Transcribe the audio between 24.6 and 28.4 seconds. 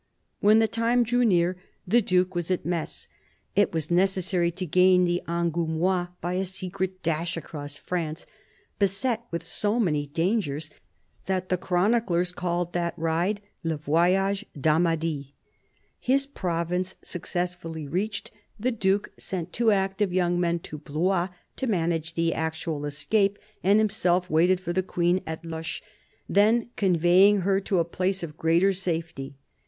the Queen at Loches, then conveying her to a place of